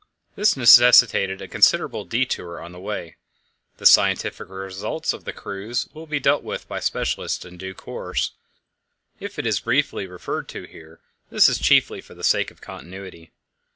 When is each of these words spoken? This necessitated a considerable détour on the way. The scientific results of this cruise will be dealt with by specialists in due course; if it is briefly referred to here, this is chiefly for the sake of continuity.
This 0.35 0.57
necessitated 0.57 1.43
a 1.43 1.47
considerable 1.47 2.07
détour 2.07 2.59
on 2.65 2.71
the 2.71 2.79
way. 2.79 3.17
The 3.77 3.85
scientific 3.85 4.49
results 4.49 5.13
of 5.13 5.25
this 5.25 5.35
cruise 5.35 5.89
will 5.93 6.07
be 6.07 6.19
dealt 6.19 6.41
with 6.41 6.67
by 6.67 6.79
specialists 6.79 7.45
in 7.45 7.55
due 7.57 7.75
course; 7.75 8.31
if 9.19 9.37
it 9.37 9.45
is 9.45 9.59
briefly 9.59 10.07
referred 10.07 10.47
to 10.49 10.63
here, 10.63 11.01
this 11.29 11.47
is 11.47 11.59
chiefly 11.59 12.01
for 12.01 12.15
the 12.15 12.23
sake 12.23 12.49
of 12.49 12.61
continuity. 12.61 13.31